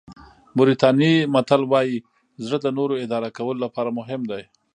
موریتاني 0.55 1.11
متل 1.33 1.61
وایي 1.71 1.95
زړه 2.45 2.57
د 2.61 2.67
نورو 2.77 2.95
اداره 3.05 3.27
کولو 3.37 3.59
لپاره 3.65 3.89
مهم 3.99 4.21
دی. 4.31 4.43